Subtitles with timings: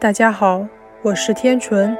[0.00, 0.66] 大家好，
[1.02, 1.94] 我是天纯。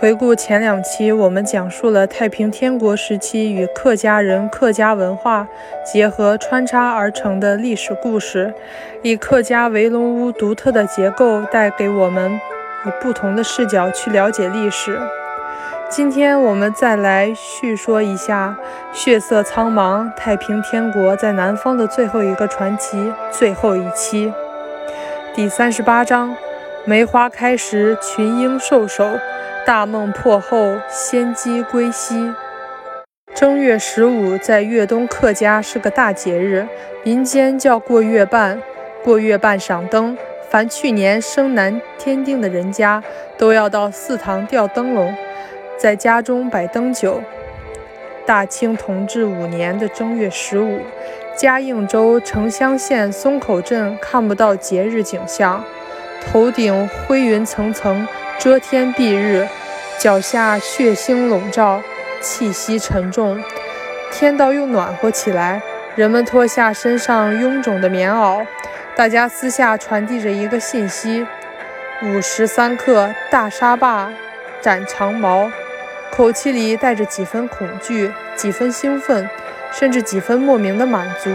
[0.00, 5.46] 回顾前两期，我们讲述了太平天国时期与客家人、客家文化
[5.84, 8.52] 结合穿插而成的历史故事，
[9.00, 14.98] 以客家围龙屋独特的结构带给我们以不同的视角去了解历史。
[15.88, 18.58] 今天我们再来叙说一下
[18.92, 24.32] 血色苍茫太平天国在南方的最后一个传奇，最后一期，
[25.32, 26.36] 第三十八章。
[26.88, 29.18] 梅花开时，群鹰兽首；
[29.66, 32.32] 大梦破后，仙姬归西。
[33.34, 36.64] 正月十五在粤东客家是个大节日，
[37.02, 38.62] 民间叫过月半。
[39.02, 40.16] 过月半赏灯，
[40.48, 43.02] 凡去年生男添丁的人家，
[43.36, 45.12] 都要到祠堂吊灯笼，
[45.76, 47.20] 在家中摆灯酒。
[48.24, 50.78] 大清同治五年的正月十五，
[51.36, 55.64] 嘉应州城乡县松口镇看不到节日景象。
[56.30, 58.06] 头顶灰云层层，
[58.38, 59.46] 遮天蔽日；
[59.98, 61.80] 脚下血腥笼罩，
[62.20, 63.42] 气息沉重。
[64.12, 65.62] 天道又暖和起来，
[65.94, 68.44] 人们脱下身上臃肿的棉袄，
[68.94, 71.26] 大家私下传递着一个信息：
[72.02, 74.10] 午时三刻，大沙坝
[74.60, 75.50] 斩长矛。
[76.10, 79.28] 口气里带着几分恐惧，几分兴奋，
[79.72, 81.30] 甚至几分莫名的满足。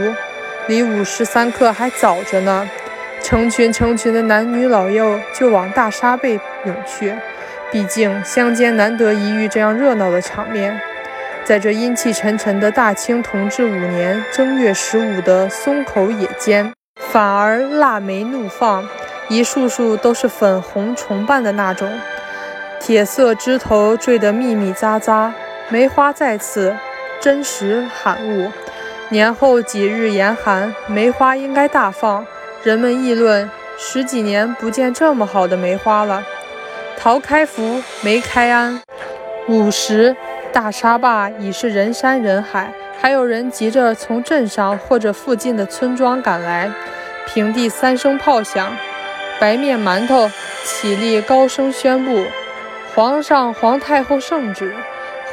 [0.68, 2.70] 离午时三刻还早着呢。
[3.24, 7.16] 成群成群的男女老幼就往大沙背涌去，
[7.72, 10.80] 毕竟乡间难得一遇这样热闹的场面。
[11.44, 18.88] 在这阴气沉沉的大清同治五年正月十五的松口野间，反而腊梅怒放，
[19.28, 21.92] 一束束都是粉红重瓣的那种，
[22.80, 25.32] 铁色枝头缀得密密匝匝，
[25.70, 26.76] 梅花在此，
[27.20, 28.52] 真实罕物。
[29.10, 32.26] 年后几日严寒，梅花应该大放。
[32.64, 36.24] 人们议论，十几年不见这么好的梅花了。
[36.96, 38.80] 桃开福，梅开安。
[39.48, 40.16] 午时，
[40.54, 46.70] 大沙坝已是人山人海，还有人急着从镇上或者附近的村庄赶来。
[47.26, 48.72] 平地三声炮响，
[49.40, 50.30] 白面馒头
[50.64, 52.28] 起立，高声宣布：
[52.94, 54.76] 皇上、皇太后圣旨，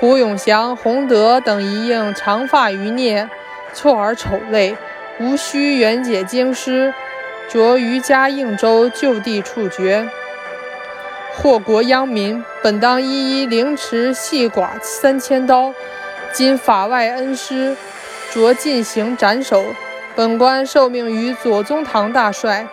[0.01, 3.29] 胡永祥、洪德等一应长发余孽，
[3.75, 4.75] 错而丑类，
[5.21, 6.95] 无需援解京师。
[7.49, 10.07] 着于嘉应州就地处决，
[11.35, 15.73] 祸国殃民，本当一一凌迟细剐三千刀。
[16.31, 17.75] 今法外恩师，
[18.31, 19.65] 着进行斩首。
[20.15, 22.67] 本官受命于左宗棠大帅，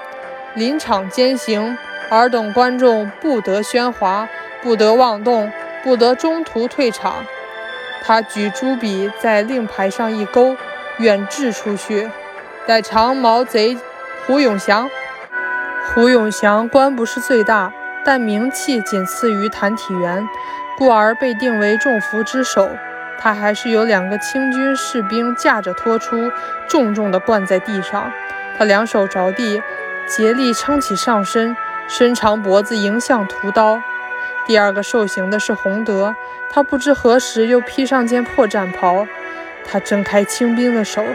[0.55, 1.77] 临场监行，
[2.09, 4.27] 尔等观众不得喧哗，
[4.61, 5.49] 不得妄动，
[5.83, 7.23] 不得中途退场。
[8.03, 10.57] 他举朱笔在令牌上一勾，
[10.97, 12.09] 远掷出去，
[12.67, 13.77] 待长毛贼。
[14.27, 14.89] 胡永祥，
[15.93, 17.71] 胡永祥官不是最大，
[18.03, 20.27] 但名气仅次于谭体元，
[20.79, 22.67] 故而被定为众福之首。
[23.19, 26.31] 他还是有两个清军士兵架着拖出，
[26.67, 28.11] 重重地灌在地上。
[28.57, 29.61] 他两手着地，
[30.07, 31.55] 竭力撑起上身，
[31.87, 33.79] 伸长脖子迎向屠刀。
[34.47, 36.15] 第二个受刑的是洪德，
[36.49, 39.05] 他不知何时又披上件破战袍。
[39.63, 41.05] 他睁开清兵的手，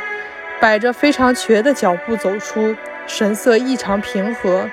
[0.61, 2.77] 摆着非常瘸的脚步走出。
[3.13, 4.71] 神色异常平和，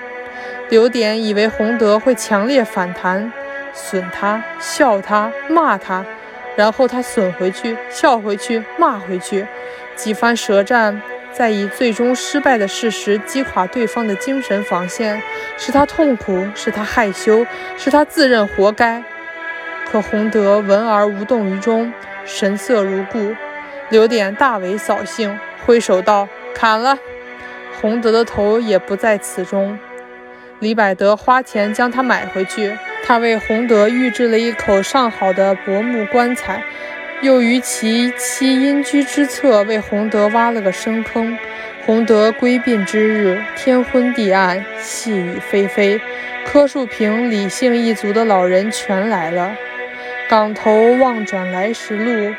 [0.68, 3.32] 刘典以为洪德会强烈反弹，
[3.74, 6.06] 损他、笑他、骂他，
[6.54, 9.44] 然后他损回去、笑回去、骂回去，
[9.96, 15.20] 几番舌战，再以最终失败的事实击垮对方的精神防线，
[15.56, 17.44] 使他痛苦，使他害羞，
[17.76, 19.02] 使他自认活该。
[19.90, 21.92] 可洪德闻而无动于衷，
[22.24, 23.34] 神色如故。
[23.88, 26.96] 刘典大为扫兴，挥手道：“砍了。”
[27.80, 29.78] 洪德的头也不在此中，
[30.58, 32.76] 李百德花钱将他买回去。
[33.06, 36.62] 他为洪德预制了一口上好的柏木棺材，
[37.22, 41.38] 又于其妻阴居之侧为洪德挖了个深坑。
[41.86, 46.00] 洪德归殡之日，天昏地暗，细雨霏霏。
[46.44, 49.54] 柯树平、李姓一族的老人全来了。
[50.28, 52.34] 港头望转来时路，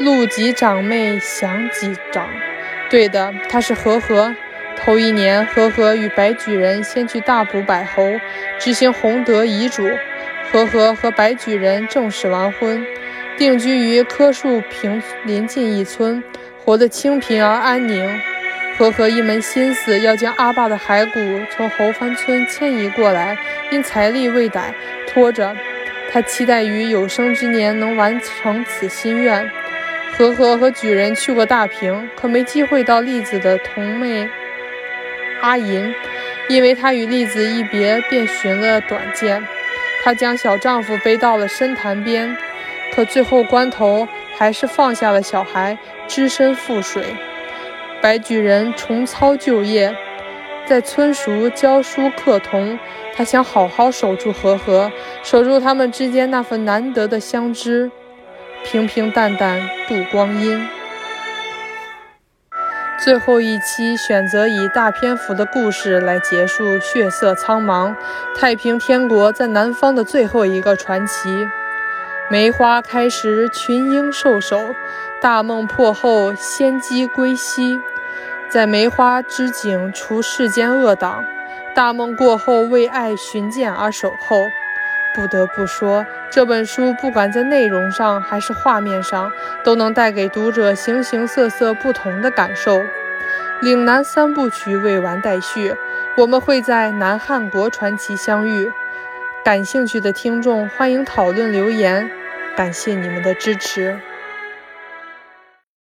[0.00, 2.28] 路及长妹想几长。
[2.90, 4.34] 对的，他是和和。
[4.84, 8.20] 头一年，和和与白举人先去大埔摆侯，
[8.58, 9.88] 执行洪德遗嘱。
[10.52, 12.86] 和和和白举人正式完婚，
[13.38, 16.22] 定居于柯树平邻近一村，
[16.62, 18.20] 活得清贫而安宁。
[18.76, 23.38] 和和一门心思要将阿爸的骸骨从侯番村迁移过来，
[23.70, 24.74] 因财力未逮，
[25.08, 25.56] 拖着。
[26.12, 29.50] 他期待于有生之年能完成此心愿。
[30.12, 34.28] 和和和举人去过大平，可没机会到栗子的同妹。
[35.44, 35.94] 阿银
[36.48, 39.46] 因为她与栗子一别，便寻了短见。
[40.02, 42.34] 她将小丈夫背到了深潭边，
[42.94, 44.08] 可最后关头
[44.38, 45.76] 还是放下了小孩，
[46.08, 47.04] 只身赴水。
[48.00, 49.94] 白举人重操旧业，
[50.64, 52.78] 在村塾教书课童。
[53.16, 54.90] 他想好好守住和和，
[55.22, 57.90] 守住他们之间那份难得的相知，
[58.64, 60.66] 平平淡淡度光阴。
[63.04, 67.94] 最后一期选择以大篇幅的故事来结束血色苍茫
[68.34, 71.46] 太平天国在南方的最后一个传奇。
[72.30, 74.74] 梅花开时群英受首，
[75.20, 77.78] 大梦破后仙姬归西，
[78.48, 81.22] 在梅花之景除世间恶党。
[81.74, 84.48] 大梦过后，为爱寻剑而守候。
[85.14, 89.30] 不得不说，这本书不管在内容上还是画面上，
[89.62, 92.82] 都能带给读者形形色色不同的感受。
[93.62, 95.74] 岭南三部曲未完待续，
[96.16, 98.70] 我们会在南汉国传奇相遇。
[99.44, 102.10] 感兴趣的听众欢迎讨论留言，
[102.56, 103.96] 感谢你们的支持。